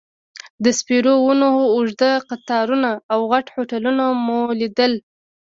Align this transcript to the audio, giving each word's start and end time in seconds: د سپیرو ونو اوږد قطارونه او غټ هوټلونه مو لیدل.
د 0.63 0.65
سپیرو 0.79 1.13
ونو 1.23 1.49
اوږد 1.73 2.01
قطارونه 2.29 2.89
او 3.13 3.19
غټ 3.31 3.45
هوټلونه 3.55 4.03
مو 4.25 4.39
لیدل. 4.59 4.93